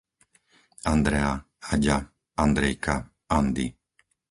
[0.93, 1.31] Andrea,
[1.73, 1.97] Aďa,
[2.43, 2.95] Andrejka,
[3.37, 3.67] Andy